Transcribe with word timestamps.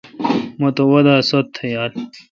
مہ 0.59 0.69
تہ 0.75 0.83
وادہ 0.89 1.15
ست 1.29 1.45
تہ 1.55 1.63
یال۔ 1.73 1.91